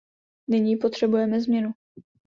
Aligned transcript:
Nyní 0.47 0.77
potřebujeme 0.77 1.39
změnu. 1.41 1.71